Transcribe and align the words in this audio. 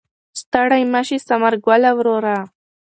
ستړی 0.41 0.83
مه 0.91 1.01
شې 1.07 1.17
ثمر 1.27 1.53
ګله 1.65 1.91
وروره. 1.95 2.37